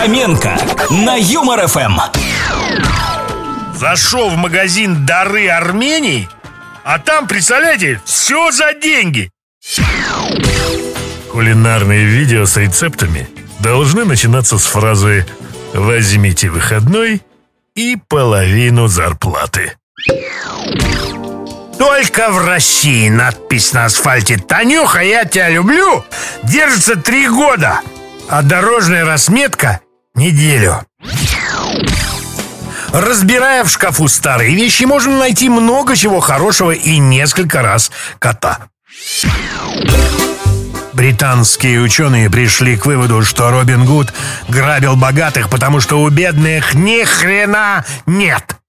Фоменко 0.00 0.56
на 0.88 1.14
Юмор 1.16 1.66
ФМ. 1.66 1.98
Зашел 3.76 4.30
в 4.30 4.36
магазин 4.36 5.04
«Дары 5.04 5.46
Армении», 5.48 6.26
а 6.84 6.98
там, 6.98 7.28
представляете, 7.28 8.00
все 8.06 8.50
за 8.50 8.72
деньги. 8.72 9.30
Кулинарные 11.30 12.06
видео 12.06 12.46
с 12.46 12.56
рецептами 12.56 13.28
должны 13.58 14.06
начинаться 14.06 14.58
с 14.58 14.64
фразы 14.64 15.26
«Возьмите 15.74 16.48
выходной 16.48 17.20
и 17.74 17.98
половину 18.08 18.86
зарплаты». 18.86 19.74
Только 21.78 22.30
в 22.30 22.46
России 22.46 23.10
надпись 23.10 23.74
на 23.74 23.84
асфальте 23.84 24.38
«Танюха, 24.38 25.00
я 25.00 25.26
тебя 25.26 25.50
люблю» 25.50 26.02
держится 26.42 26.96
три 26.96 27.28
года, 27.28 27.82
а 28.30 28.40
дорожная 28.40 29.04
разметка— 29.04 29.80
неделю. 30.20 30.86
Разбирая 32.92 33.64
в 33.64 33.70
шкафу 33.70 34.06
старые 34.08 34.54
вещи, 34.54 34.84
можно 34.84 35.18
найти 35.18 35.48
много 35.48 35.96
чего 35.96 36.20
хорошего 36.20 36.72
и 36.72 36.98
несколько 36.98 37.62
раз 37.62 37.90
кота. 38.18 38.68
Британские 40.92 41.80
ученые 41.80 42.28
пришли 42.28 42.76
к 42.76 42.84
выводу, 42.84 43.22
что 43.22 43.50
Робин 43.50 43.86
Гуд 43.86 44.12
грабил 44.48 44.96
богатых, 44.96 45.48
потому 45.48 45.80
что 45.80 46.02
у 46.02 46.10
бедных 46.10 46.74
ни 46.74 47.02
хрена 47.04 47.86
нет. 48.04 48.59